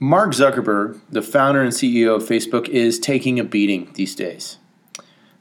Mark 0.00 0.32
Zuckerberg, 0.32 0.98
the 1.08 1.22
founder 1.22 1.62
and 1.62 1.72
CEO 1.72 2.16
of 2.16 2.24
Facebook, 2.24 2.68
is 2.68 2.98
taking 2.98 3.38
a 3.38 3.44
beating 3.44 3.92
these 3.94 4.16
days. 4.16 4.58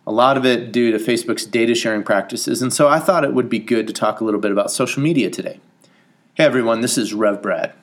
A 0.05 0.11
lot 0.11 0.37
of 0.37 0.45
it 0.45 0.71
due 0.71 0.91
to 0.91 0.99
Facebook's 0.99 1.43
data 1.43 1.73
sharing 1.73 2.03
practices, 2.03 2.61
and 2.61 2.71
so 2.71 2.87
I 2.87 2.99
thought 2.99 3.23
it 3.23 3.33
would 3.33 3.49
be 3.49 3.57
good 3.57 3.87
to 3.87 3.93
talk 3.93 4.21
a 4.21 4.23
little 4.23 4.39
bit 4.39 4.51
about 4.51 4.69
social 4.69 5.01
media 5.01 5.31
today. 5.31 5.59
Hey 6.35 6.43
everyone, 6.43 6.81
this 6.81 6.99
is 6.99 7.15
Rev 7.15 7.41
Brad. 7.41 7.73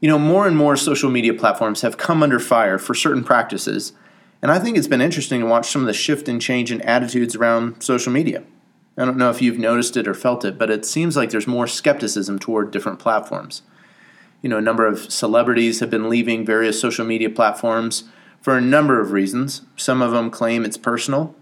You 0.00 0.08
know, 0.08 0.18
more 0.18 0.48
and 0.48 0.56
more 0.56 0.74
social 0.74 1.10
media 1.10 1.32
platforms 1.32 1.82
have 1.82 1.96
come 1.96 2.24
under 2.24 2.40
fire 2.40 2.76
for 2.76 2.92
certain 2.92 3.22
practices, 3.22 3.92
and 4.42 4.50
I 4.50 4.58
think 4.58 4.76
it's 4.76 4.88
been 4.88 5.00
interesting 5.00 5.42
to 5.42 5.46
watch 5.46 5.68
some 5.68 5.82
of 5.82 5.86
the 5.86 5.92
shift 5.92 6.26
and 6.26 6.42
change 6.42 6.72
in 6.72 6.80
attitudes 6.80 7.36
around 7.36 7.84
social 7.84 8.12
media. 8.12 8.42
I 8.98 9.04
don't 9.04 9.16
know 9.16 9.30
if 9.30 9.40
you've 9.40 9.60
noticed 9.60 9.96
it 9.96 10.08
or 10.08 10.14
felt 10.14 10.44
it, 10.44 10.58
but 10.58 10.70
it 10.70 10.84
seems 10.84 11.16
like 11.16 11.30
there's 11.30 11.46
more 11.46 11.68
skepticism 11.68 12.40
toward 12.40 12.72
different 12.72 12.98
platforms 12.98 13.62
you 14.42 14.48
know, 14.48 14.58
a 14.58 14.62
number 14.62 14.86
of 14.86 15.10
celebrities 15.10 15.80
have 15.80 15.88
been 15.88 16.10
leaving 16.10 16.44
various 16.44 16.80
social 16.80 17.06
media 17.06 17.30
platforms 17.30 18.04
for 18.40 18.56
a 18.56 18.60
number 18.60 19.00
of 19.00 19.12
reasons. 19.12 19.62
Some 19.76 20.02
of 20.02 20.10
them 20.10 20.30
claim 20.30 20.64
it's 20.64 20.76
personal, 20.76 21.34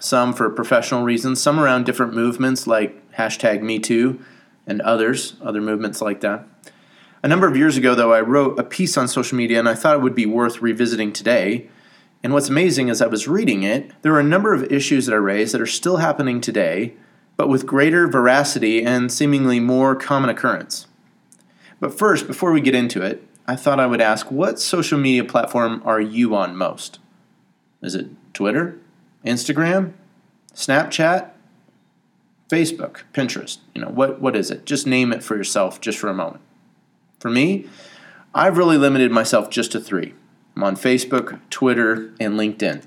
some 0.00 0.32
for 0.32 0.50
professional 0.50 1.04
reasons, 1.04 1.40
some 1.40 1.60
around 1.60 1.86
different 1.86 2.12
movements 2.12 2.66
like 2.66 3.12
hashtag 3.12 3.60
MeToo 3.60 4.20
and 4.66 4.80
others, 4.82 5.36
other 5.40 5.60
movements 5.60 6.02
like 6.02 6.20
that. 6.20 6.46
A 7.22 7.28
number 7.28 7.46
of 7.46 7.56
years 7.56 7.76
ago, 7.76 7.94
though, 7.94 8.12
I 8.12 8.20
wrote 8.20 8.58
a 8.58 8.64
piece 8.64 8.98
on 8.98 9.08
social 9.08 9.38
media 9.38 9.58
and 9.58 9.68
I 9.68 9.74
thought 9.74 9.96
it 9.96 10.02
would 10.02 10.14
be 10.14 10.26
worth 10.26 10.60
revisiting 10.60 11.12
today. 11.12 11.68
And 12.22 12.32
what's 12.32 12.48
amazing 12.48 12.90
as 12.90 13.00
I 13.00 13.06
was 13.06 13.28
reading 13.28 13.62
it, 13.62 13.92
there 14.02 14.12
are 14.14 14.20
a 14.20 14.24
number 14.24 14.52
of 14.52 14.70
issues 14.72 15.06
that 15.06 15.14
I 15.14 15.18
raised 15.18 15.54
that 15.54 15.60
are 15.60 15.66
still 15.66 15.98
happening 15.98 16.40
today, 16.40 16.94
but 17.36 17.48
with 17.48 17.64
greater 17.64 18.08
veracity 18.08 18.82
and 18.82 19.12
seemingly 19.12 19.60
more 19.60 19.94
common 19.94 20.30
occurrence. 20.30 20.86
But 21.84 21.98
first, 21.98 22.26
before 22.26 22.50
we 22.50 22.62
get 22.62 22.74
into 22.74 23.02
it, 23.02 23.22
I 23.46 23.56
thought 23.56 23.78
I 23.78 23.84
would 23.84 24.00
ask 24.00 24.30
what 24.30 24.58
social 24.58 24.98
media 24.98 25.22
platform 25.22 25.82
are 25.84 26.00
you 26.00 26.34
on 26.34 26.56
most? 26.56 26.98
Is 27.82 27.94
it 27.94 28.06
Twitter, 28.32 28.78
Instagram, 29.22 29.92
Snapchat, 30.54 31.28
Facebook, 32.48 33.02
Pinterest? 33.12 33.58
You 33.74 33.82
know, 33.82 33.90
what, 33.90 34.18
what 34.18 34.34
is 34.34 34.50
it? 34.50 34.64
Just 34.64 34.86
name 34.86 35.12
it 35.12 35.22
for 35.22 35.36
yourself 35.36 35.78
just 35.78 35.98
for 35.98 36.08
a 36.08 36.14
moment. 36.14 36.40
For 37.20 37.28
me, 37.28 37.68
I've 38.34 38.56
really 38.56 38.78
limited 38.78 39.12
myself 39.12 39.50
just 39.50 39.72
to 39.72 39.78
three. 39.78 40.14
I'm 40.56 40.62
on 40.62 40.76
Facebook, 40.76 41.38
Twitter, 41.50 42.14
and 42.18 42.38
LinkedIn. 42.40 42.82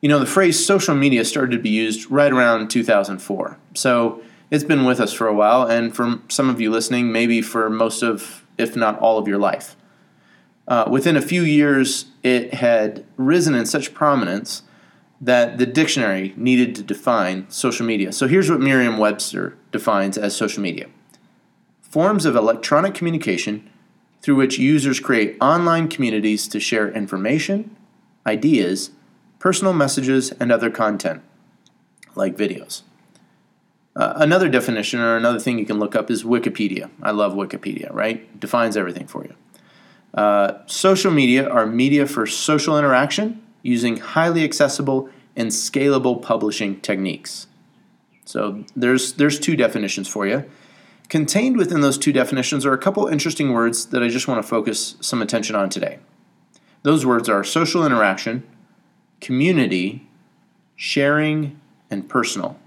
You 0.00 0.08
know, 0.08 0.20
the 0.20 0.24
phrase 0.26 0.64
social 0.64 0.94
media 0.94 1.24
started 1.24 1.50
to 1.56 1.60
be 1.60 1.70
used 1.70 2.12
right 2.12 2.32
around 2.32 2.68
2004. 2.68 3.58
So 3.74 4.22
it's 4.50 4.64
been 4.64 4.84
with 4.84 5.00
us 5.00 5.12
for 5.12 5.26
a 5.26 5.34
while, 5.34 5.62
and 5.64 5.94
for 5.94 6.20
some 6.28 6.48
of 6.48 6.60
you 6.60 6.70
listening, 6.70 7.12
maybe 7.12 7.42
for 7.42 7.68
most 7.68 8.02
of, 8.02 8.44
if 8.56 8.76
not 8.76 8.98
all 8.98 9.18
of 9.18 9.28
your 9.28 9.38
life. 9.38 9.76
Uh, 10.66 10.86
within 10.90 11.16
a 11.16 11.22
few 11.22 11.42
years, 11.42 12.06
it 12.22 12.54
had 12.54 13.04
risen 13.16 13.54
in 13.54 13.66
such 13.66 13.94
prominence 13.94 14.62
that 15.20 15.58
the 15.58 15.66
dictionary 15.66 16.32
needed 16.36 16.74
to 16.76 16.82
define 16.82 17.48
social 17.50 17.84
media. 17.84 18.12
So 18.12 18.28
here's 18.28 18.50
what 18.50 18.60
Merriam 18.60 18.98
Webster 18.98 19.56
defines 19.72 20.16
as 20.16 20.36
social 20.36 20.62
media 20.62 20.86
forms 21.80 22.26
of 22.26 22.36
electronic 22.36 22.92
communication 22.92 23.68
through 24.20 24.34
which 24.34 24.58
users 24.58 25.00
create 25.00 25.38
online 25.40 25.88
communities 25.88 26.46
to 26.46 26.60
share 26.60 26.92
information, 26.92 27.74
ideas, 28.26 28.90
personal 29.38 29.72
messages, 29.72 30.30
and 30.32 30.52
other 30.52 30.70
content, 30.70 31.22
like 32.14 32.36
videos. 32.36 32.82
Uh, 33.98 34.12
another 34.14 34.48
definition 34.48 35.00
or 35.00 35.16
another 35.16 35.40
thing 35.40 35.58
you 35.58 35.66
can 35.66 35.80
look 35.80 35.96
up 35.96 36.08
is 36.08 36.22
Wikipedia. 36.22 36.88
I 37.02 37.10
love 37.10 37.32
Wikipedia, 37.32 37.92
right? 37.92 38.38
Defines 38.38 38.76
everything 38.76 39.08
for 39.08 39.24
you. 39.24 39.34
Uh, 40.14 40.64
social 40.66 41.10
media 41.10 41.48
are 41.48 41.66
media 41.66 42.06
for 42.06 42.24
social 42.24 42.78
interaction 42.78 43.42
using 43.62 43.96
highly 43.96 44.44
accessible 44.44 45.10
and 45.34 45.50
scalable 45.50 46.22
publishing 46.22 46.80
techniques. 46.80 47.48
So 48.24 48.64
there's 48.76 49.14
there's 49.14 49.40
two 49.40 49.56
definitions 49.56 50.06
for 50.06 50.28
you. 50.28 50.44
Contained 51.08 51.56
within 51.56 51.80
those 51.80 51.98
two 51.98 52.12
definitions 52.12 52.64
are 52.64 52.72
a 52.72 52.78
couple 52.78 53.06
interesting 53.08 53.52
words 53.52 53.86
that 53.86 54.02
I 54.02 54.08
just 54.08 54.28
want 54.28 54.40
to 54.40 54.48
focus 54.48 54.94
some 55.00 55.22
attention 55.22 55.56
on 55.56 55.70
today. 55.70 55.98
Those 56.82 57.04
words 57.04 57.28
are 57.28 57.42
social 57.42 57.84
interaction, 57.84 58.46
community, 59.20 60.06
sharing, 60.76 61.58
and 61.90 62.08
personal. 62.08 62.58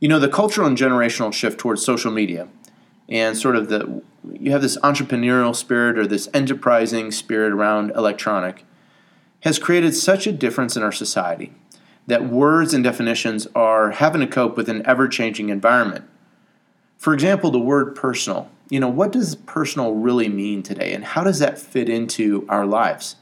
You 0.00 0.08
know, 0.08 0.18
the 0.18 0.28
cultural 0.28 0.66
and 0.66 0.76
generational 0.76 1.32
shift 1.32 1.58
towards 1.58 1.84
social 1.84 2.10
media 2.10 2.48
and 3.08 3.36
sort 3.36 3.56
of 3.56 3.68
the 3.68 4.02
you 4.32 4.50
have 4.50 4.62
this 4.62 4.78
entrepreneurial 4.78 5.54
spirit 5.54 5.98
or 5.98 6.06
this 6.06 6.28
enterprising 6.32 7.10
spirit 7.10 7.52
around 7.52 7.90
electronic 7.90 8.64
has 9.40 9.58
created 9.58 9.94
such 9.94 10.26
a 10.26 10.32
difference 10.32 10.76
in 10.76 10.82
our 10.82 10.92
society 10.92 11.52
that 12.06 12.28
words 12.28 12.72
and 12.72 12.82
definitions 12.82 13.46
are 13.54 13.92
having 13.92 14.20
to 14.20 14.26
cope 14.26 14.56
with 14.56 14.68
an 14.68 14.84
ever-changing 14.86 15.48
environment. 15.48 16.04
For 16.96 17.12
example, 17.12 17.50
the 17.50 17.58
word 17.58 17.94
personal. 17.94 18.50
You 18.70 18.80
know, 18.80 18.88
what 18.88 19.12
does 19.12 19.36
personal 19.36 19.94
really 19.94 20.28
mean 20.28 20.62
today 20.62 20.94
and 20.94 21.04
how 21.04 21.24
does 21.24 21.38
that 21.38 21.58
fit 21.58 21.88
into 21.88 22.46
our 22.48 22.66
lives? 22.66 23.16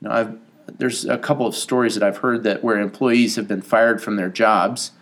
You 0.00 0.08
know, 0.08 0.14
I've, 0.14 0.38
there's 0.78 1.04
a 1.04 1.18
couple 1.18 1.46
of 1.46 1.56
stories 1.56 1.94
that 1.94 2.04
I've 2.04 2.18
heard 2.18 2.44
that 2.44 2.62
where 2.62 2.78
employees 2.78 3.36
have 3.36 3.48
been 3.48 3.62
fired 3.62 4.00
from 4.02 4.16
their 4.16 4.28
jobs 4.28 4.92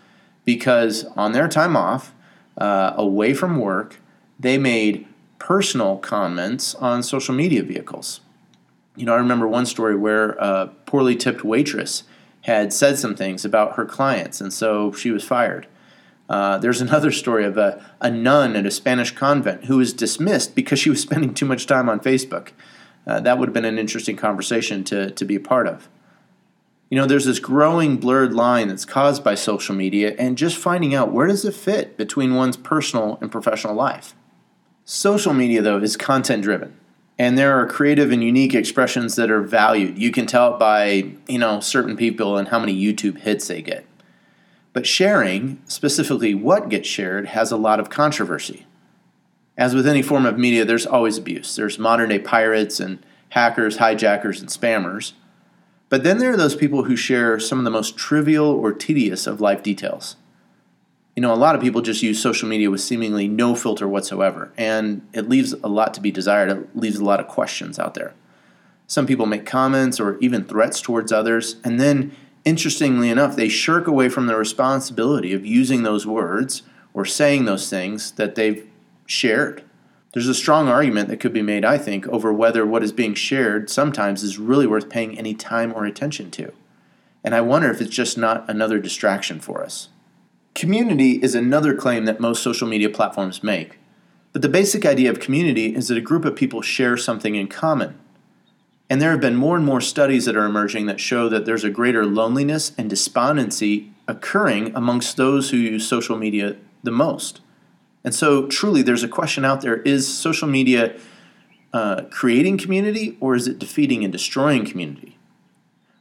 because 0.45 1.05
on 1.15 1.31
their 1.31 1.47
time 1.47 1.75
off, 1.75 2.13
uh, 2.57 2.93
away 2.95 3.33
from 3.33 3.59
work, 3.59 3.99
they 4.39 4.57
made 4.57 5.07
personal 5.39 5.97
comments 5.97 6.75
on 6.75 7.03
social 7.03 7.33
media 7.33 7.63
vehicles. 7.63 8.21
You 8.95 9.05
know, 9.05 9.13
I 9.13 9.17
remember 9.17 9.47
one 9.47 9.65
story 9.65 9.95
where 9.95 10.31
a 10.31 10.67
poorly 10.85 11.15
tipped 11.15 11.43
waitress 11.43 12.03
had 12.41 12.73
said 12.73 12.99
some 12.99 13.15
things 13.15 13.43
about 13.43 13.75
her 13.75 13.85
clients, 13.85 14.39
and 14.39 14.53
so 14.53 14.91
she 14.91 15.11
was 15.11 15.23
fired. 15.23 15.67
Uh, 16.29 16.57
there's 16.57 16.81
another 16.89 17.11
story 17.11 17.45
of 17.45 17.57
a, 17.57 17.83
a 18.01 18.09
nun 18.09 18.55
at 18.55 18.65
a 18.65 18.71
Spanish 18.71 19.11
convent 19.11 19.65
who 19.65 19.77
was 19.77 19.93
dismissed 19.93 20.55
because 20.55 20.79
she 20.79 20.89
was 20.89 21.01
spending 21.01 21.33
too 21.33 21.45
much 21.45 21.65
time 21.65 21.89
on 21.89 21.99
Facebook. 21.99 22.49
Uh, 23.05 23.19
that 23.19 23.37
would 23.37 23.49
have 23.49 23.53
been 23.53 23.65
an 23.65 23.79
interesting 23.79 24.15
conversation 24.15 24.83
to, 24.83 25.11
to 25.11 25.25
be 25.25 25.35
a 25.35 25.39
part 25.39 25.67
of. 25.67 25.89
You 26.93 26.99
know, 26.99 27.07
there's 27.07 27.25
this 27.25 27.39
growing 27.39 27.97
blurred 27.97 28.35
line 28.35 28.67
that's 28.67 28.85
caused 28.85 29.23
by 29.23 29.33
social 29.33 29.73
media 29.73 30.13
and 30.19 30.37
just 30.37 30.55
finding 30.55 30.93
out 30.93 31.11
where 31.11 31.25
does 31.25 31.43
it 31.43 31.55
fit 31.55 31.97
between 31.97 32.35
one's 32.35 32.55
personal 32.55 33.17
and 33.19 33.31
professional 33.31 33.73
life. 33.73 34.13
Social 34.85 35.33
media, 35.33 35.63
though, 35.63 35.79
is 35.79 35.97
content 35.97 36.43
driven. 36.43 36.77
And 37.17 37.35
there 37.35 37.59
are 37.59 37.65
creative 37.65 38.11
and 38.11 38.23
unique 38.23 38.53
expressions 38.53 39.15
that 39.15 39.31
are 39.31 39.41
valued. 39.41 39.97
You 39.97 40.11
can 40.11 40.27
tell 40.27 40.53
it 40.53 40.59
by, 40.59 41.13
you 41.27 41.39
know, 41.39 41.59
certain 41.61 41.97
people 41.97 42.37
and 42.37 42.49
how 42.49 42.59
many 42.59 42.79
YouTube 42.79 43.21
hits 43.21 43.47
they 43.47 43.63
get. 43.63 43.87
But 44.71 44.85
sharing, 44.85 45.63
specifically 45.65 46.35
what 46.35 46.69
gets 46.69 46.87
shared, 46.87 47.29
has 47.29 47.51
a 47.51 47.57
lot 47.57 47.79
of 47.79 47.89
controversy. 47.89 48.67
As 49.57 49.73
with 49.73 49.87
any 49.87 50.03
form 50.03 50.27
of 50.27 50.37
media, 50.37 50.63
there's 50.63 50.85
always 50.85 51.17
abuse. 51.17 51.55
There's 51.55 51.79
modern 51.79 52.09
day 52.09 52.19
pirates 52.19 52.79
and 52.79 53.03
hackers, 53.29 53.77
hijackers, 53.77 54.41
and 54.41 54.49
spammers. 54.51 55.13
But 55.93 56.01
then 56.01 56.17
there 56.17 56.33
are 56.33 56.37
those 56.37 56.55
people 56.55 56.85
who 56.85 56.95
share 56.95 57.39
some 57.39 57.59
of 57.59 57.65
the 57.65 57.69
most 57.69 57.95
trivial 57.95 58.47
or 58.47 58.73
tedious 58.73 59.27
of 59.27 59.39
life 59.39 59.61
details. 59.61 60.15
You 61.15 61.21
know, 61.21 61.31
a 61.31 61.35
lot 61.35 61.53
of 61.53 61.61
people 61.61 61.83
just 61.83 62.01
use 62.01 62.19
social 62.19 62.49
media 62.49 62.71
with 62.71 62.81
seemingly 62.81 63.27
no 63.27 63.53
filter 63.53 63.87
whatsoever, 63.87 64.51
and 64.57 65.07
it 65.13 65.29
leaves 65.29 65.53
a 65.53 65.67
lot 65.67 65.93
to 65.93 66.01
be 66.01 66.09
desired. 66.09 66.49
It 66.49 66.75
leaves 66.75 66.97
a 66.97 67.05
lot 67.05 67.19
of 67.19 67.27
questions 67.27 67.77
out 67.77 67.93
there. 67.93 68.15
Some 68.87 69.05
people 69.05 69.27
make 69.27 69.45
comments 69.45 69.99
or 69.99 70.17
even 70.17 70.45
threats 70.45 70.81
towards 70.81 71.11
others, 71.11 71.57
and 71.63 71.79
then, 71.79 72.11
interestingly 72.43 73.11
enough, 73.11 73.35
they 73.35 73.47
shirk 73.47 73.85
away 73.85 74.09
from 74.09 74.25
the 74.25 74.35
responsibility 74.35 75.31
of 75.31 75.45
using 75.45 75.83
those 75.83 76.07
words 76.07 76.63
or 76.95 77.05
saying 77.05 77.45
those 77.45 77.69
things 77.69 78.13
that 78.13 78.33
they've 78.33 78.67
shared. 79.05 79.61
There's 80.13 80.27
a 80.27 80.35
strong 80.35 80.67
argument 80.67 81.09
that 81.09 81.19
could 81.19 81.33
be 81.33 81.41
made, 81.41 81.65
I 81.65 81.79
think, 81.79 82.07
over 82.07 82.31
whether 82.31 82.65
what 82.65 82.83
is 82.83 82.91
being 82.91 83.15
shared 83.15 83.69
sometimes 83.69 84.21
is 84.21 84.37
really 84.37 84.67
worth 84.67 84.87
paying 84.87 85.17
any 85.17 85.33
time 85.33 85.73
or 85.75 85.85
attention 85.85 86.29
to. 86.31 86.53
And 87.23 87.33
I 87.33 87.41
wonder 87.41 87.71
if 87.71 87.81
it's 87.81 87.95
just 87.95 88.15
not 88.17 88.47
another 88.47 88.79
distraction 88.79 89.39
for 89.39 89.63
us. 89.63 89.89
Community 90.53 91.13
is 91.23 91.33
another 91.33 91.73
claim 91.73 92.05
that 92.05 92.19
most 92.19 92.43
social 92.43 92.67
media 92.67 92.89
platforms 92.89 93.41
make. 93.41 93.79
But 94.33 94.43
the 94.43 94.49
basic 94.49 94.85
idea 94.85 95.09
of 95.09 95.19
community 95.19 95.75
is 95.75 95.87
that 95.87 95.97
a 95.97 96.01
group 96.01 96.25
of 96.25 96.35
people 96.35 96.61
share 96.61 96.95
something 96.95 97.33
in 97.33 97.47
common. 97.47 97.97
And 98.89 99.01
there 99.01 99.11
have 99.11 99.21
been 99.21 99.35
more 99.35 99.55
and 99.55 99.65
more 99.65 99.81
studies 99.81 100.25
that 100.25 100.35
are 100.35 100.45
emerging 100.45 100.85
that 100.85 100.99
show 100.99 101.27
that 101.29 101.45
there's 101.45 101.63
a 101.63 101.71
greater 101.71 102.05
loneliness 102.05 102.71
and 102.77 102.87
despondency 102.87 103.91
occurring 104.07 104.75
amongst 104.75 105.17
those 105.17 105.49
who 105.49 105.57
use 105.57 105.87
social 105.87 106.17
media 106.17 106.57
the 106.83 106.91
most. 106.91 107.41
And 108.03 108.13
so, 108.13 108.47
truly, 108.47 108.81
there's 108.81 109.03
a 109.03 109.07
question 109.07 109.45
out 109.45 109.61
there 109.61 109.77
is 109.77 110.07
social 110.07 110.47
media 110.47 110.97
uh, 111.73 112.03
creating 112.11 112.57
community 112.57 113.17
or 113.19 113.35
is 113.35 113.47
it 113.47 113.59
defeating 113.59 114.03
and 114.03 114.11
destroying 114.11 114.65
community? 114.65 115.17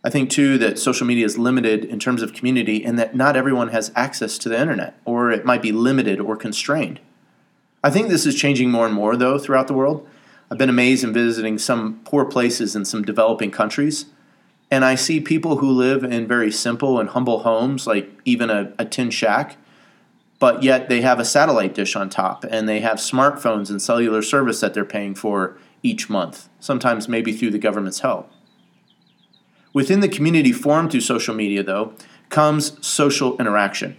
I 0.04 0.10
think, 0.10 0.30
too, 0.30 0.58
that 0.58 0.78
social 0.78 1.06
media 1.06 1.24
is 1.24 1.38
limited 1.38 1.84
in 1.84 2.00
terms 2.00 2.22
of 2.22 2.32
community 2.32 2.84
and 2.84 2.98
that 2.98 3.14
not 3.14 3.36
everyone 3.36 3.68
has 3.68 3.92
access 3.94 4.36
to 4.38 4.48
the 4.48 4.60
internet 4.60 4.98
or 5.04 5.30
it 5.30 5.44
might 5.44 5.62
be 5.62 5.70
limited 5.70 6.18
or 6.18 6.36
constrained. 6.36 6.98
I 7.84 7.90
think 7.90 8.08
this 8.08 8.26
is 8.26 8.34
changing 8.34 8.70
more 8.70 8.86
and 8.86 8.94
more, 8.94 9.16
though, 9.16 9.38
throughout 9.38 9.68
the 9.68 9.74
world. 9.74 10.06
I've 10.50 10.58
been 10.58 10.68
amazed 10.68 11.04
in 11.04 11.12
visiting 11.12 11.56
some 11.56 12.00
poor 12.04 12.24
places 12.24 12.76
in 12.76 12.84
some 12.84 13.02
developing 13.02 13.50
countries. 13.50 14.06
And 14.70 14.84
I 14.84 14.96
see 14.96 15.20
people 15.20 15.58
who 15.58 15.70
live 15.70 16.02
in 16.02 16.26
very 16.26 16.50
simple 16.50 16.98
and 16.98 17.08
humble 17.08 17.40
homes, 17.40 17.86
like 17.86 18.10
even 18.24 18.50
a, 18.50 18.72
a 18.78 18.84
tin 18.84 19.10
shack, 19.10 19.56
but 20.42 20.64
yet 20.64 20.88
they 20.88 21.02
have 21.02 21.20
a 21.20 21.24
satellite 21.24 21.72
dish 21.72 21.94
on 21.94 22.10
top 22.10 22.42
and 22.50 22.68
they 22.68 22.80
have 22.80 22.98
smartphones 22.98 23.70
and 23.70 23.80
cellular 23.80 24.20
service 24.20 24.58
that 24.58 24.74
they're 24.74 24.84
paying 24.84 25.14
for 25.14 25.56
each 25.84 26.10
month, 26.10 26.48
sometimes 26.58 27.08
maybe 27.08 27.32
through 27.32 27.52
the 27.52 27.60
government's 27.60 28.00
help. 28.00 28.28
Within 29.72 30.00
the 30.00 30.08
community 30.08 30.50
formed 30.50 30.90
through 30.90 31.02
social 31.02 31.32
media, 31.32 31.62
though, 31.62 31.94
comes 32.28 32.84
social 32.84 33.38
interaction. 33.38 33.96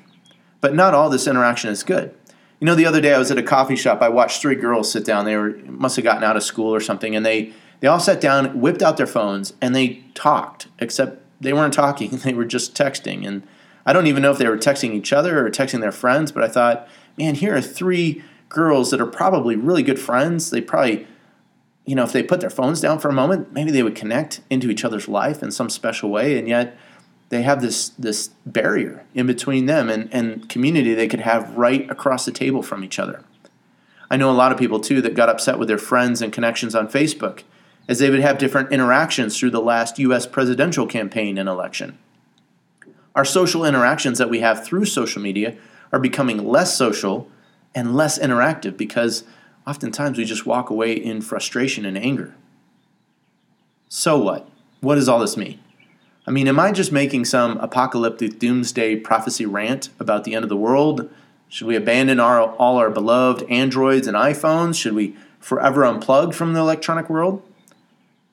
But 0.60 0.76
not 0.76 0.94
all 0.94 1.10
this 1.10 1.28
interaction 1.28 1.70
is 1.70 1.82
good. 1.82 2.14
You 2.60 2.66
know, 2.66 2.76
the 2.76 2.88
other 2.88 3.00
day 3.00 3.14
I 3.14 3.20
was 3.20 3.32
at 3.32 3.38
a 3.38 3.44
coffee 3.44 3.78
shop. 3.78 4.02
I 4.02 4.10
watched 4.10 4.42
three 4.42 4.56
girls 4.56 4.92
sit 4.92 5.06
down. 5.06 5.24
They 5.24 5.38
were 5.38 5.52
must 5.68 5.96
have 5.96 6.04
gotten 6.04 6.26
out 6.26 6.36
of 6.36 6.44
school 6.44 6.76
or 6.76 6.82
something, 6.82 7.16
and 7.16 7.26
they 7.26 7.54
they 7.80 7.88
all 7.88 8.02
sat 8.02 8.20
down, 8.20 8.60
whipped 8.60 8.82
out 8.82 8.98
their 8.98 9.08
phones, 9.08 9.54
and 9.62 9.74
they 9.74 10.04
talked. 10.14 10.68
Except 10.78 11.22
they 11.40 11.54
weren't 11.54 11.74
talking; 11.74 12.10
they 12.18 12.34
were 12.34 12.44
just 12.44 12.76
texting. 12.76 13.26
And 13.26 13.48
I 13.86 13.94
don't 13.94 14.08
even 14.08 14.22
know 14.22 14.32
if 14.32 14.38
they 14.38 14.48
were 14.48 14.58
texting 14.58 14.94
each 14.94 15.12
other 15.12 15.46
or 15.46 15.50
texting 15.50 15.82
their 15.82 15.92
friends. 15.92 16.32
But 16.32 16.44
I 16.44 16.48
thought, 16.48 16.88
man, 17.18 17.36
here 17.36 17.56
are 17.56 17.62
three 17.62 18.24
girls 18.50 18.92
that 18.92 19.02
are 19.02 19.08
probably 19.08 19.56
really 19.56 19.84
good 19.84 20.00
friends. 20.00 20.50
They 20.50 20.62
probably 20.62 21.08
you 21.86 21.96
know, 21.96 22.04
if 22.04 22.14
they 22.14 22.24
put 22.24 22.40
their 22.40 22.50
phones 22.50 22.80
down 22.80 23.00
for 23.00 23.10
a 23.10 23.14
moment, 23.14 23.52
maybe 23.52 23.72
they 23.72 23.84
would 23.84 23.96
connect 23.96 24.42
into 24.50 24.70
each 24.70 24.86
other's 24.86 25.08
life 25.08 25.44
in 25.44 25.52
some 25.52 25.70
special 25.70 26.10
way. 26.10 26.38
And 26.38 26.48
yet 26.48 26.78
they 27.30 27.42
have 27.42 27.62
this 27.62 27.90
this 27.90 28.30
barrier 28.46 29.06
in 29.14 29.28
between 29.28 29.66
them 29.66 29.90
and, 29.90 30.08
and 30.14 30.48
community 30.48 30.94
they 30.94 31.08
could 31.08 31.22
have 31.22 31.58
right 31.58 31.90
across 31.90 32.26
the 32.26 32.32
table 32.32 32.62
from 32.62 32.84
each 32.84 33.00
other. 33.00 33.24
I 34.10 34.18
know 34.18 34.30
a 34.30 34.34
lot 34.34 34.52
of 34.52 34.60
people 34.60 34.80
too 34.80 35.02
that 35.02 35.16
got 35.16 35.30
upset 35.30 35.58
with 35.58 35.68
their 35.68 35.78
friends 35.78 36.22
and 36.22 36.32
connections 36.32 36.76
on 36.76 36.88
Facebook 36.88 37.44
as 37.90 38.00
they 38.00 38.10
would 38.10 38.22
have 38.22 38.38
different 38.38 38.72
interactions 38.72 39.38
through 39.38 39.50
the 39.50 39.62
last 39.62 40.00
US 40.00 40.26
presidential 40.26 40.86
campaign 40.86 41.38
and 41.38 41.50
election. 41.50 41.98
Our 43.16 43.26
social 43.26 43.66
interactions 43.66 44.18
that 44.18 44.30
we 44.30 44.40
have 44.40 44.66
through 44.66 44.86
social 44.86 45.22
media 45.22 45.56
are 45.92 46.00
becoming 46.00 46.48
less 46.48 46.76
social 46.76 47.30
and 47.76 47.96
less 47.96 48.18
interactive 48.18 48.78
because 48.78 49.24
oftentimes 49.68 50.18
we 50.18 50.26
just 50.26 50.46
walk 50.46 50.70
away 50.70 50.94
in 50.94 51.22
frustration 51.22 51.86
and 51.86 51.98
anger. 51.98 52.36
So 53.88 54.18
what? 54.18 54.50
What 54.82 54.96
does 54.96 55.08
all 55.08 55.20
this 55.20 55.38
mean? 55.38 55.60
I 56.26 56.32
mean, 56.32 56.48
am 56.48 56.60
I 56.60 56.72
just 56.72 56.92
making 56.92 57.26
some 57.26 57.58
apocalyptic 57.58 58.40
doomsday 58.40 58.96
prophecy 58.98 59.46
rant 59.46 59.90
about 60.00 60.24
the 60.24 60.34
end 60.34 60.44
of 60.44 60.50
the 60.50 60.58
world? 60.58 61.10
Should 61.50 61.68
we 61.68 61.76
abandon 61.76 62.20
our, 62.20 62.42
all 62.54 62.78
our 62.78 62.90
beloved 62.90 63.44
Androids 63.50 64.08
and 64.08 64.18
iPhones? 64.18 64.80
Should 64.80 64.94
we 64.94 65.16
forever 65.40 65.82
unplug 65.82 66.34
from 66.34 66.54
the 66.54 66.60
electronic 66.60 67.10
world? 67.10 67.44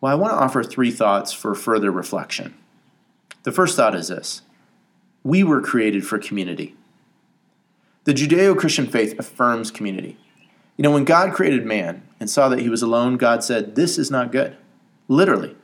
Well, 0.00 0.12
I 0.12 0.14
want 0.14 0.32
to 0.32 0.38
offer 0.38 0.62
three 0.62 0.90
thoughts 0.90 1.32
for 1.32 1.54
further 1.54 1.90
reflection. 1.90 2.54
The 3.42 3.52
first 3.52 3.76
thought 3.76 3.94
is 3.94 4.08
this 4.08 4.42
We 5.22 5.44
were 5.44 5.60
created 5.60 6.06
for 6.06 6.18
community. 6.18 6.76
The 8.04 8.14
Judeo 8.14 8.56
Christian 8.56 8.86
faith 8.86 9.18
affirms 9.18 9.70
community. 9.70 10.16
You 10.76 10.82
know, 10.82 10.90
when 10.90 11.04
God 11.04 11.34
created 11.34 11.66
man 11.66 12.02
and 12.18 12.30
saw 12.30 12.48
that 12.48 12.60
he 12.60 12.70
was 12.70 12.82
alone, 12.82 13.18
God 13.18 13.44
said, 13.44 13.74
This 13.74 13.98
is 13.98 14.10
not 14.10 14.32
good. 14.32 14.56
Literally. 15.08 15.56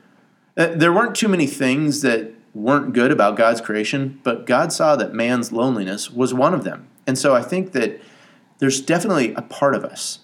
Uh, 0.55 0.67
there 0.67 0.93
weren't 0.93 1.15
too 1.15 1.27
many 1.27 1.47
things 1.47 2.01
that 2.01 2.33
weren't 2.53 2.93
good 2.93 3.11
about 3.11 3.37
God's 3.37 3.61
creation, 3.61 4.19
but 4.23 4.45
God 4.45 4.71
saw 4.71 4.95
that 4.95 5.13
man's 5.13 5.51
loneliness 5.51 6.11
was 6.11 6.33
one 6.33 6.53
of 6.53 6.63
them. 6.63 6.87
And 7.05 7.17
so 7.17 7.35
I 7.35 7.41
think 7.41 7.71
that 7.71 8.01
there's 8.59 8.81
definitely 8.81 9.33
a 9.33 9.41
part 9.41 9.75
of 9.75 9.83
us 9.85 10.19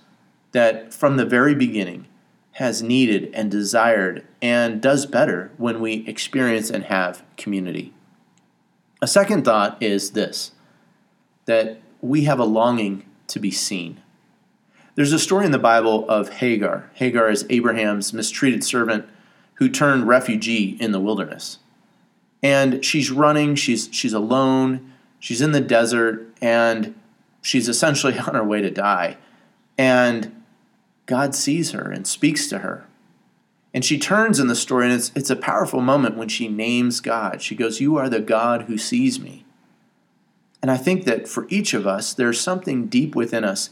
that 0.51 0.93
from 0.93 1.17
the 1.17 1.25
very 1.25 1.55
beginning 1.55 2.07
has 2.53 2.83
needed 2.83 3.31
and 3.33 3.49
desired 3.49 4.25
and 4.41 4.81
does 4.81 5.05
better 5.05 5.51
when 5.57 5.81
we 5.81 6.05
experience 6.07 6.69
and 6.69 6.85
have 6.85 7.23
community. 7.37 7.93
A 9.03 9.07
second 9.07 9.43
thought 9.43 9.83
is 9.83 10.11
this 10.11 10.51
that 11.43 11.81
we 11.99 12.23
have 12.23 12.39
a 12.39 12.45
longing 12.45 13.03
to 13.27 13.37
be 13.37 13.51
seen. 13.51 14.01
There's 14.95 15.11
a 15.11 15.19
story 15.19 15.45
in 15.45 15.51
the 15.51 15.59
Bible 15.59 16.09
of 16.09 16.35
Hagar. 16.35 16.89
Hagar 16.93 17.29
is 17.29 17.45
Abraham's 17.49 18.13
mistreated 18.13 18.63
servant 18.63 19.05
who 19.55 19.67
turned 19.67 20.07
refugee 20.07 20.77
in 20.79 20.93
the 20.93 21.01
wilderness. 21.01 21.59
And 22.41 22.85
she's 22.85 23.11
running, 23.11 23.55
she's 23.55 23.89
she's 23.91 24.13
alone, 24.13 24.93
she's 25.19 25.41
in 25.41 25.51
the 25.51 25.59
desert 25.59 26.25
and 26.41 26.95
she's 27.41 27.67
essentially 27.67 28.17
on 28.27 28.35
her 28.35 28.43
way 28.45 28.61
to 28.61 28.71
die. 28.71 29.17
And 29.77 30.43
God 31.07 31.35
sees 31.35 31.71
her 31.71 31.91
and 31.91 32.07
speaks 32.07 32.47
to 32.47 32.59
her. 32.59 32.87
And 33.73 33.83
she 33.83 33.97
turns 33.97 34.39
in 34.39 34.47
the 34.47 34.55
story, 34.55 34.85
and 34.85 34.93
it's, 34.93 35.11
it's 35.15 35.31
a 35.31 35.35
powerful 35.35 35.81
moment 35.81 36.15
when 36.15 36.29
she 36.29 36.47
names 36.47 36.99
God. 36.99 37.41
She 37.41 37.55
goes, 37.55 37.81
You 37.81 37.97
are 37.97 38.09
the 38.09 38.19
God 38.19 38.63
who 38.63 38.77
sees 38.77 39.19
me. 39.19 39.45
And 40.61 40.69
I 40.69 40.77
think 40.77 41.05
that 41.05 41.27
for 41.27 41.47
each 41.49 41.73
of 41.73 41.87
us, 41.87 42.13
there's 42.13 42.39
something 42.39 42.85
deep 42.85 43.15
within 43.15 43.43
us 43.43 43.71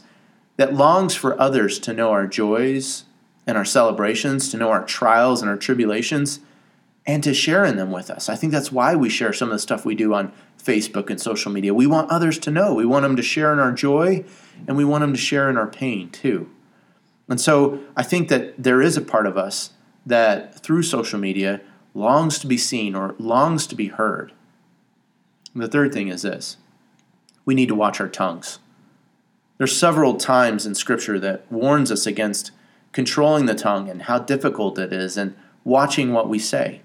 that 0.56 0.74
longs 0.74 1.14
for 1.14 1.40
others 1.40 1.78
to 1.80 1.92
know 1.92 2.10
our 2.10 2.26
joys 2.26 3.04
and 3.46 3.56
our 3.56 3.64
celebrations, 3.64 4.50
to 4.50 4.56
know 4.56 4.70
our 4.70 4.84
trials 4.84 5.40
and 5.40 5.50
our 5.50 5.56
tribulations, 5.56 6.40
and 7.06 7.24
to 7.24 7.32
share 7.32 7.64
in 7.64 7.76
them 7.76 7.90
with 7.90 8.10
us. 8.10 8.28
I 8.28 8.36
think 8.36 8.52
that's 8.52 8.70
why 8.70 8.94
we 8.94 9.08
share 9.08 9.32
some 9.32 9.48
of 9.48 9.52
the 9.52 9.58
stuff 9.58 9.84
we 9.84 9.94
do 9.94 10.14
on 10.14 10.32
Facebook 10.62 11.10
and 11.10 11.20
social 11.20 11.50
media. 11.50 11.74
We 11.74 11.86
want 11.86 12.10
others 12.10 12.38
to 12.40 12.50
know. 12.50 12.74
We 12.74 12.86
want 12.86 13.02
them 13.02 13.16
to 13.16 13.22
share 13.22 13.52
in 13.52 13.58
our 13.58 13.72
joy, 13.72 14.24
and 14.68 14.76
we 14.76 14.84
want 14.84 15.02
them 15.02 15.12
to 15.12 15.18
share 15.18 15.48
in 15.48 15.56
our 15.56 15.66
pain 15.66 16.10
too. 16.10 16.50
And 17.28 17.40
so 17.40 17.80
I 17.96 18.02
think 18.02 18.28
that 18.28 18.62
there 18.62 18.82
is 18.82 18.96
a 18.96 19.00
part 19.00 19.26
of 19.26 19.36
us 19.36 19.70
that 20.04 20.54
through 20.58 20.82
social 20.82 21.18
media 21.18 21.60
longs 21.94 22.38
to 22.38 22.46
be 22.46 22.58
seen 22.58 22.94
or 22.94 23.14
longs 23.18 23.66
to 23.68 23.74
be 23.74 23.88
heard. 23.88 24.32
And 25.54 25.62
the 25.62 25.68
third 25.68 25.92
thing 25.92 26.08
is 26.08 26.22
this 26.22 26.56
we 27.44 27.54
need 27.54 27.68
to 27.68 27.74
watch 27.74 28.00
our 28.00 28.08
tongues. 28.08 28.58
There's 29.58 29.76
several 29.76 30.16
times 30.16 30.66
in 30.66 30.74
Scripture 30.74 31.18
that 31.20 31.50
warns 31.50 31.92
us 31.92 32.06
against 32.06 32.50
controlling 32.92 33.46
the 33.46 33.54
tongue 33.54 33.88
and 33.88 34.02
how 34.02 34.18
difficult 34.18 34.78
it 34.78 34.92
is 34.92 35.16
and 35.16 35.34
watching 35.64 36.12
what 36.12 36.28
we 36.28 36.38
say. 36.38 36.80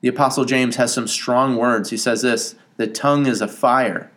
The 0.00 0.08
Apostle 0.08 0.44
James 0.44 0.76
has 0.76 0.92
some 0.92 1.06
strong 1.06 1.56
words. 1.56 1.90
He 1.90 1.96
says 1.96 2.22
this 2.22 2.54
the 2.76 2.86
tongue 2.86 3.26
is 3.26 3.40
a 3.40 3.48
fire. 3.48 4.10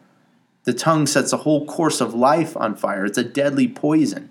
The 0.63 0.73
tongue 0.73 1.05
sets 1.05 1.33
a 1.33 1.37
whole 1.37 1.65
course 1.65 1.99
of 1.99 2.13
life 2.13 2.55
on 2.55 2.75
fire. 2.75 3.05
It's 3.05 3.17
a 3.17 3.23
deadly 3.23 3.67
poison. 3.67 4.29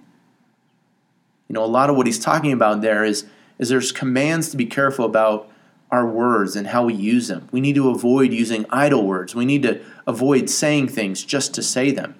You 1.48 1.54
know, 1.54 1.64
a 1.64 1.66
lot 1.66 1.90
of 1.90 1.96
what 1.96 2.06
he's 2.06 2.18
talking 2.18 2.52
about 2.52 2.80
there 2.80 3.04
is, 3.04 3.26
is 3.62 3.68
there's 3.68 3.92
commands 3.92 4.48
to 4.50 4.56
be 4.56 4.66
careful 4.66 5.04
about 5.04 5.48
our 5.88 6.04
words 6.04 6.56
and 6.56 6.66
how 6.66 6.84
we 6.84 6.94
use 6.94 7.28
them. 7.28 7.48
We 7.52 7.60
need 7.60 7.76
to 7.76 7.90
avoid 7.90 8.32
using 8.32 8.66
idle 8.70 9.06
words. 9.06 9.36
We 9.36 9.44
need 9.44 9.62
to 9.62 9.80
avoid 10.04 10.50
saying 10.50 10.88
things 10.88 11.22
just 11.22 11.54
to 11.54 11.62
say 11.62 11.92
them. 11.92 12.16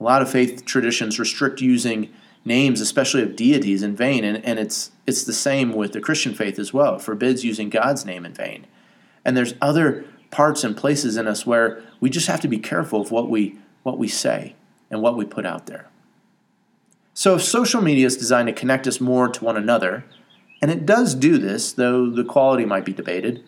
A 0.00 0.02
lot 0.02 0.22
of 0.22 0.30
faith 0.30 0.64
traditions 0.64 1.20
restrict 1.20 1.60
using 1.60 2.10
names, 2.44 2.80
especially 2.80 3.22
of 3.22 3.36
deities, 3.36 3.84
in 3.84 3.94
vain, 3.94 4.24
and, 4.24 4.44
and 4.44 4.58
it's 4.58 4.90
it's 5.06 5.22
the 5.22 5.32
same 5.32 5.72
with 5.72 5.92
the 5.92 6.00
Christian 6.00 6.34
faith 6.34 6.58
as 6.58 6.72
well. 6.72 6.96
It 6.96 7.02
forbids 7.02 7.44
using 7.44 7.70
God's 7.70 8.04
name 8.04 8.26
in 8.26 8.34
vain. 8.34 8.66
And 9.24 9.36
there's 9.36 9.54
other 9.60 10.04
parts 10.32 10.64
and 10.64 10.76
places 10.76 11.16
in 11.16 11.28
us 11.28 11.46
where 11.46 11.80
we 12.00 12.10
just 12.10 12.26
have 12.26 12.40
to 12.40 12.48
be 12.48 12.58
careful 12.58 13.00
of 13.00 13.12
what 13.12 13.30
we 13.30 13.56
what 13.84 13.98
we 13.98 14.08
say 14.08 14.56
and 14.90 15.00
what 15.00 15.16
we 15.16 15.24
put 15.24 15.46
out 15.46 15.66
there. 15.66 15.90
So 17.14 17.36
if 17.36 17.42
social 17.42 17.82
media 17.82 18.06
is 18.06 18.16
designed 18.16 18.48
to 18.48 18.52
connect 18.52 18.88
us 18.88 19.00
more 19.00 19.28
to 19.28 19.44
one 19.44 19.56
another, 19.56 20.04
and 20.60 20.70
it 20.70 20.86
does 20.86 21.14
do 21.14 21.38
this, 21.38 21.72
though 21.72 22.10
the 22.10 22.24
quality 22.24 22.64
might 22.64 22.84
be 22.84 22.92
debated, 22.92 23.44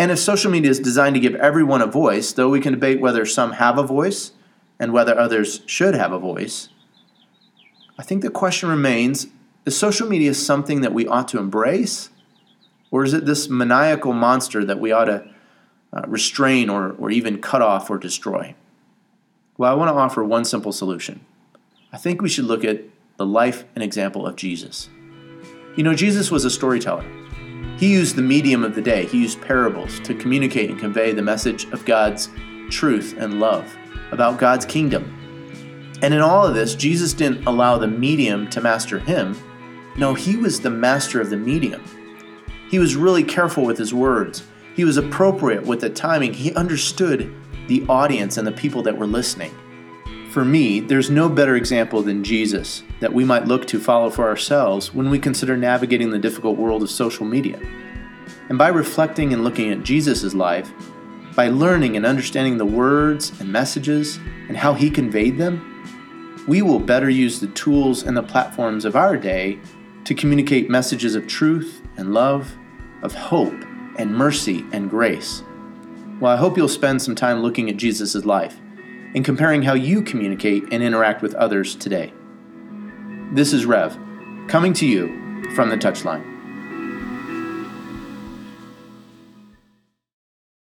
and 0.00 0.10
if 0.10 0.18
social 0.18 0.50
media 0.50 0.70
is 0.70 0.80
designed 0.80 1.14
to 1.14 1.20
give 1.20 1.34
everyone 1.34 1.82
a 1.82 1.86
voice, 1.86 2.32
though 2.32 2.48
we 2.48 2.60
can 2.60 2.72
debate 2.72 3.02
whether 3.02 3.26
some 3.26 3.52
have 3.52 3.76
a 3.76 3.82
voice 3.82 4.32
and 4.78 4.94
whether 4.94 5.18
others 5.18 5.60
should 5.66 5.94
have 5.94 6.10
a 6.10 6.18
voice, 6.18 6.70
I 7.98 8.02
think 8.02 8.22
the 8.22 8.30
question 8.30 8.70
remains 8.70 9.26
is 9.66 9.76
social 9.76 10.08
media 10.08 10.32
something 10.32 10.80
that 10.80 10.94
we 10.94 11.06
ought 11.06 11.28
to 11.28 11.38
embrace? 11.38 12.08
Or 12.90 13.04
is 13.04 13.12
it 13.12 13.26
this 13.26 13.50
maniacal 13.50 14.14
monster 14.14 14.64
that 14.64 14.80
we 14.80 14.90
ought 14.90 15.04
to 15.04 15.28
uh, 15.92 16.02
restrain 16.06 16.70
or, 16.70 16.92
or 16.92 17.10
even 17.10 17.42
cut 17.42 17.60
off 17.60 17.90
or 17.90 17.98
destroy? 17.98 18.54
Well, 19.58 19.70
I 19.70 19.74
want 19.74 19.90
to 19.90 19.94
offer 20.00 20.24
one 20.24 20.46
simple 20.46 20.72
solution. 20.72 21.26
I 21.92 21.98
think 21.98 22.22
we 22.22 22.30
should 22.30 22.46
look 22.46 22.64
at 22.64 22.84
the 23.18 23.26
life 23.26 23.64
and 23.74 23.84
example 23.84 24.26
of 24.26 24.36
Jesus. 24.36 24.88
You 25.76 25.84
know, 25.84 25.94
Jesus 25.94 26.30
was 26.30 26.44
a 26.44 26.50
storyteller. 26.50 27.04
He 27.78 27.92
used 27.92 28.16
the 28.16 28.22
medium 28.22 28.64
of 28.64 28.74
the 28.74 28.82
day, 28.82 29.06
he 29.06 29.22
used 29.22 29.40
parables 29.40 30.00
to 30.00 30.14
communicate 30.14 30.68
and 30.68 30.78
convey 30.78 31.12
the 31.12 31.22
message 31.22 31.64
of 31.72 31.84
God's 31.84 32.28
truth 32.68 33.14
and 33.18 33.40
love 33.40 33.74
about 34.10 34.38
God's 34.38 34.66
kingdom. 34.66 35.16
And 36.02 36.12
in 36.12 36.20
all 36.20 36.46
of 36.46 36.54
this, 36.54 36.74
Jesus 36.74 37.12
didn't 37.12 37.46
allow 37.46 37.78
the 37.78 37.86
medium 37.86 38.50
to 38.50 38.60
master 38.60 38.98
him. 38.98 39.36
No, 39.96 40.14
he 40.14 40.36
was 40.36 40.60
the 40.60 40.70
master 40.70 41.20
of 41.20 41.30
the 41.30 41.36
medium. 41.36 41.82
He 42.68 42.78
was 42.78 42.96
really 42.96 43.24
careful 43.24 43.64
with 43.64 43.78
his 43.78 43.94
words. 43.94 44.42
He 44.74 44.84
was 44.84 44.96
appropriate 44.96 45.64
with 45.64 45.80
the 45.80 45.90
timing. 45.90 46.32
He 46.32 46.54
understood 46.54 47.32
the 47.68 47.84
audience 47.88 48.36
and 48.38 48.46
the 48.46 48.52
people 48.52 48.82
that 48.82 48.96
were 48.96 49.06
listening. 49.06 49.54
For 50.30 50.44
me, 50.44 50.78
there's 50.78 51.10
no 51.10 51.28
better 51.28 51.56
example 51.56 52.02
than 52.02 52.22
Jesus 52.22 52.84
that 53.00 53.12
we 53.12 53.24
might 53.24 53.48
look 53.48 53.66
to 53.66 53.80
follow 53.80 54.10
for 54.10 54.28
ourselves 54.28 54.94
when 54.94 55.10
we 55.10 55.18
consider 55.18 55.56
navigating 55.56 56.10
the 56.10 56.20
difficult 56.20 56.56
world 56.56 56.84
of 56.84 56.90
social 56.90 57.26
media. 57.26 57.58
And 58.48 58.56
by 58.56 58.68
reflecting 58.68 59.32
and 59.32 59.42
looking 59.42 59.72
at 59.72 59.82
Jesus' 59.82 60.32
life, 60.32 60.70
by 61.34 61.48
learning 61.48 61.96
and 61.96 62.06
understanding 62.06 62.58
the 62.58 62.64
words 62.64 63.32
and 63.40 63.50
messages 63.50 64.20
and 64.46 64.56
how 64.56 64.72
he 64.72 64.88
conveyed 64.88 65.36
them, 65.36 65.66
we 66.46 66.62
will 66.62 66.78
better 66.78 67.10
use 67.10 67.40
the 67.40 67.48
tools 67.48 68.04
and 68.04 68.16
the 68.16 68.22
platforms 68.22 68.84
of 68.84 68.94
our 68.94 69.16
day 69.16 69.58
to 70.04 70.14
communicate 70.14 70.70
messages 70.70 71.16
of 71.16 71.26
truth 71.26 71.82
and 71.96 72.14
love, 72.14 72.56
of 73.02 73.12
hope 73.14 73.64
and 73.96 74.14
mercy 74.14 74.64
and 74.70 74.90
grace. 74.90 75.42
Well, 76.20 76.32
I 76.32 76.36
hope 76.36 76.56
you'll 76.56 76.68
spend 76.68 77.02
some 77.02 77.16
time 77.16 77.42
looking 77.42 77.68
at 77.68 77.76
Jesus' 77.76 78.24
life 78.24 78.60
and 79.14 79.24
comparing 79.24 79.62
how 79.62 79.74
you 79.74 80.02
communicate 80.02 80.64
and 80.72 80.82
interact 80.82 81.22
with 81.22 81.34
others 81.34 81.74
today. 81.74 82.12
This 83.32 83.52
is 83.52 83.66
Rev, 83.66 83.98
coming 84.48 84.72
to 84.74 84.86
you 84.86 85.44
from 85.54 85.68
the 85.68 85.76
touchline. 85.76 86.29